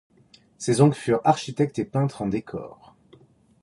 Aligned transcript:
Ses 0.57 0.81
oncles 0.81 0.97
furent 0.99 1.21
architectes 1.25 1.77
et 1.77 1.85
peintres 1.85 2.23
en 2.23 2.27
décors. 2.27 2.95